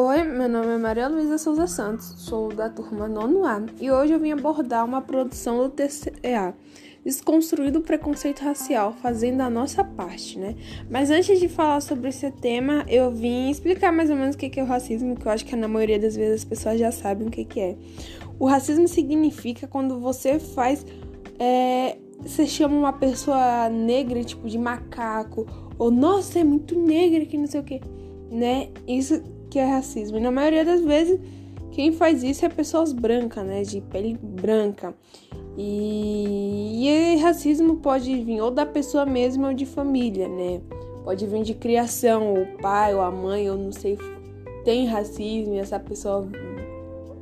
Oi, 0.00 0.22
meu 0.22 0.48
nome 0.48 0.74
é 0.74 0.78
Maria 0.78 1.08
Luísa 1.08 1.36
Souza 1.38 1.66
Santos, 1.66 2.14
sou 2.18 2.54
da 2.54 2.70
turma 2.70 3.08
9A 3.08 3.72
e 3.80 3.90
hoje 3.90 4.12
eu 4.12 4.20
vim 4.20 4.30
abordar 4.30 4.84
uma 4.84 5.02
produção 5.02 5.58
do 5.58 5.70
TCA, 5.70 6.54
Desconstruindo 7.04 7.80
o 7.80 7.82
Preconceito 7.82 8.38
Racial, 8.42 8.92
fazendo 9.02 9.40
a 9.40 9.50
nossa 9.50 9.82
parte, 9.82 10.38
né? 10.38 10.54
Mas 10.88 11.10
antes 11.10 11.40
de 11.40 11.48
falar 11.48 11.80
sobre 11.80 12.10
esse 12.10 12.30
tema, 12.30 12.84
eu 12.86 13.10
vim 13.10 13.50
explicar 13.50 13.90
mais 13.90 14.08
ou 14.08 14.14
menos 14.14 14.36
o 14.36 14.38
que 14.38 14.60
é 14.60 14.62
o 14.62 14.66
racismo, 14.66 15.16
que 15.16 15.26
eu 15.26 15.32
acho 15.32 15.44
que 15.44 15.56
na 15.56 15.66
maioria 15.66 15.98
das 15.98 16.14
vezes 16.14 16.42
as 16.42 16.44
pessoas 16.44 16.78
já 16.78 16.92
sabem 16.92 17.26
o 17.26 17.30
que 17.32 17.58
é. 17.58 17.76
O 18.38 18.46
racismo 18.46 18.86
significa 18.86 19.66
quando 19.66 19.98
você 19.98 20.38
faz. 20.38 20.86
É, 21.40 21.98
você 22.20 22.46
chama 22.46 22.76
uma 22.76 22.92
pessoa 22.92 23.68
negra, 23.68 24.22
tipo 24.22 24.48
de 24.48 24.58
macaco, 24.58 25.44
ou 25.76 25.90
nossa, 25.90 26.38
é 26.38 26.44
muito 26.44 26.80
negra 26.80 27.26
que 27.26 27.36
não 27.36 27.48
sei 27.48 27.58
o 27.58 27.64
que, 27.64 27.80
né? 28.30 28.68
Isso 28.86 29.37
que 29.50 29.58
é 29.58 29.64
racismo. 29.64 30.18
E 30.18 30.20
na 30.20 30.30
maioria 30.30 30.64
das 30.64 30.82
vezes, 30.84 31.18
quem 31.72 31.92
faz 31.92 32.22
isso 32.22 32.44
é 32.44 32.48
pessoas 32.48 32.92
brancas, 32.92 33.44
né? 33.44 33.62
De 33.62 33.80
pele 33.80 34.18
branca. 34.20 34.94
E, 35.56 36.86
e 36.88 37.16
racismo 37.16 37.76
pode 37.76 38.22
vir 38.22 38.40
ou 38.40 38.50
da 38.50 38.64
pessoa 38.64 39.04
mesma 39.04 39.48
ou 39.48 39.54
de 39.54 39.66
família, 39.66 40.28
né? 40.28 40.60
Pode 41.04 41.26
vir 41.26 41.42
de 41.42 41.54
criação, 41.54 42.34
o 42.34 42.46
pai 42.58 42.94
ou 42.94 43.00
a 43.00 43.10
mãe, 43.10 43.46
eu 43.46 43.56
não 43.56 43.72
sei, 43.72 43.98
tem 44.64 44.86
racismo 44.86 45.54
e 45.54 45.58
essa 45.58 45.78
pessoa 45.80 46.28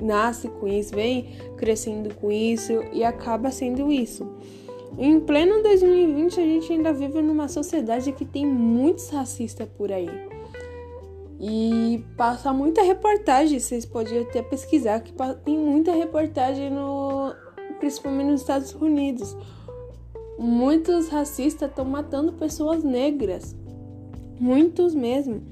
nasce 0.00 0.48
com 0.48 0.68
isso, 0.68 0.94
vem 0.94 1.26
crescendo 1.56 2.14
com 2.14 2.30
isso 2.30 2.72
e 2.92 3.02
acaba 3.02 3.50
sendo 3.50 3.90
isso. 3.90 4.26
Em 4.98 5.20
pleno 5.20 5.62
2020, 5.62 6.40
a 6.40 6.44
gente 6.44 6.72
ainda 6.72 6.92
vive 6.92 7.22
numa 7.22 7.48
sociedade 7.48 8.12
que 8.12 8.24
tem 8.24 8.44
muitos 8.46 9.08
racistas 9.08 9.68
por 9.78 9.90
aí. 9.92 10.10
E 11.40 12.04
passa 12.18 12.52
muita 12.52 12.82
reportagem, 12.82 13.58
vocês 13.58 13.86
podem 13.86 14.18
até 14.18 14.42
pesquisar 14.42 15.00
que 15.00 15.14
tem 15.42 15.56
muita 15.56 15.90
reportagem 15.92 16.70
no 16.70 17.34
principalmente 17.78 18.26
nos 18.26 18.40
Estados 18.42 18.74
Unidos. 18.74 19.34
Muitos 20.38 21.08
racistas 21.08 21.70
estão 21.70 21.86
matando 21.86 22.34
pessoas 22.34 22.84
negras. 22.84 23.56
Muitos 24.38 24.94
mesmo. 24.94 25.42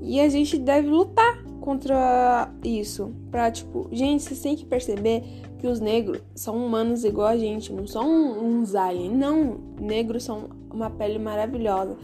E 0.00 0.18
a 0.18 0.28
gente 0.30 0.56
deve 0.56 0.88
lutar 0.88 1.42
contra 1.60 2.50
isso. 2.62 3.12
Pra, 3.30 3.50
tipo, 3.50 3.86
gente, 3.92 4.22
vocês 4.22 4.40
têm 4.40 4.56
que 4.56 4.64
perceber 4.64 5.22
que 5.58 5.66
os 5.66 5.78
negros 5.78 6.22
são 6.34 6.56
humanos 6.56 7.04
igual 7.04 7.28
a 7.28 7.36
gente, 7.36 7.70
não 7.70 7.86
são 7.86 8.06
uns 8.42 8.74
aliens. 8.74 9.14
Não, 9.14 9.58
negros 9.78 10.24
são 10.24 10.48
uma 10.72 10.88
pele 10.88 11.18
maravilhosa 11.18 11.96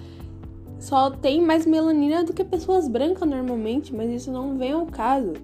só 0.81 1.11
tem 1.11 1.43
mais 1.43 1.67
melanina 1.67 2.25
do 2.25 2.33
que 2.33 2.43
pessoas 2.43 2.89
brancas 2.89 3.29
normalmente, 3.29 3.95
mas 3.95 4.11
isso 4.11 4.33
não 4.33 4.57
vem 4.57 4.73
ao 4.73 4.87
caso. 4.87 5.35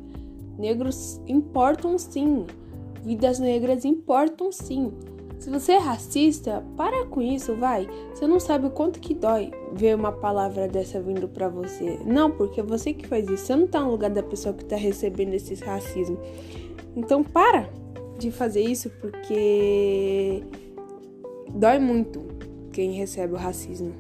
Negros 0.59 1.21
importam 1.29 1.99
sim. 1.99 2.47
Vidas 3.05 3.39
negras 3.39 3.85
importam 3.85 4.51
sim. 4.51 4.91
Se 5.39 5.51
você 5.51 5.73
é 5.73 5.79
racista, 5.79 6.65
para 6.75 7.05
com 7.05 7.21
isso, 7.21 7.55
vai. 7.55 7.87
Você 8.15 8.27
não 8.27 8.41
sabe 8.41 8.67
o 8.67 8.71
quanto 8.71 8.99
que 8.99 9.13
dói 9.13 9.53
ver 9.75 9.95
uma 9.95 10.11
palavra 10.11 10.67
dessa 10.67 11.01
vindo 11.03 11.29
para 11.29 11.51
você. 11.51 12.01
Não, 12.07 12.31
porque 12.31 12.61
é 12.61 12.63
você 12.63 12.95
que 12.95 13.07
faz 13.07 13.29
isso. 13.29 13.45
Você 13.45 13.55
não 13.55 13.67
tá 13.67 13.81
no 13.83 13.91
lugar 13.91 14.11
da 14.11 14.23
pessoa 14.23 14.55
que 14.55 14.65
tá 14.65 14.77
recebendo 14.77 15.35
esse 15.35 15.55
racismo. 15.57 16.19
Então 16.97 17.23
para 17.23 17.69
de 18.19 18.31
fazer 18.31 18.63
isso 18.63 18.89
porque 19.03 20.43
dói 21.55 21.79
muito 21.79 22.25
quem 22.73 22.93
recebe 22.93 23.35
o 23.35 23.37
racismo. 23.37 23.93